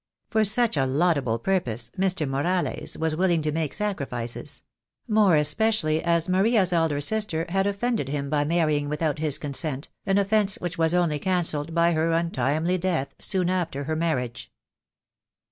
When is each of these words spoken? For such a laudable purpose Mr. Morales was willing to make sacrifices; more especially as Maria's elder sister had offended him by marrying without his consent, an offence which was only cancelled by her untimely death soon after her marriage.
For 0.31 0.43
such 0.43 0.77
a 0.77 0.87
laudable 0.87 1.37
purpose 1.37 1.91
Mr. 1.95 2.27
Morales 2.27 2.97
was 2.97 3.15
willing 3.15 3.43
to 3.43 3.51
make 3.51 3.71
sacrifices; 3.71 4.63
more 5.07 5.35
especially 5.35 6.01
as 6.03 6.27
Maria's 6.27 6.73
elder 6.73 6.99
sister 6.99 7.45
had 7.49 7.67
offended 7.67 8.09
him 8.09 8.27
by 8.27 8.43
marrying 8.43 8.89
without 8.89 9.19
his 9.19 9.37
consent, 9.37 9.89
an 10.07 10.17
offence 10.17 10.55
which 10.55 10.75
was 10.75 10.95
only 10.95 11.19
cancelled 11.19 11.75
by 11.75 11.91
her 11.91 12.13
untimely 12.13 12.79
death 12.79 13.13
soon 13.19 13.47
after 13.47 13.83
her 13.83 13.95
marriage. 13.95 14.51